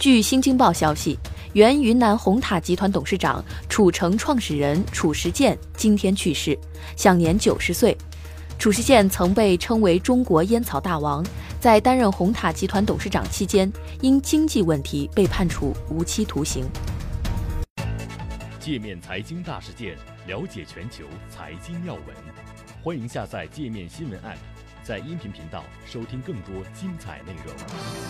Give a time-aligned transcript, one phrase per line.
[0.00, 1.18] 据《新京报》消息，
[1.52, 6.58] 原云南红塔集团董事长、楚城创始人楚时健今天去世，
[6.96, 7.94] 享年九十岁。
[8.58, 11.22] 楚时健曾被称为“中国烟草大王”，
[11.60, 16.64] 在担任红塔集团董事长期间，因经济问题被判处无期徒刑。
[18.58, 22.04] 界面财经大事件，了解全球财经要闻，
[22.82, 24.38] 欢迎下载界面新闻 App，
[24.82, 28.09] 在音频频道收听更多精彩内容。